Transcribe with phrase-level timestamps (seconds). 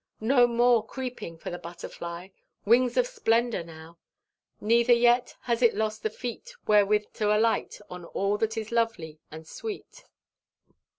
[0.19, 2.29] No more creeping for the butterfly;
[2.65, 3.99] wings of splendour now.
[4.59, 9.19] Neither yet has it lost the feet wherewith to alight on all that is lovely
[9.29, 10.05] and sweet.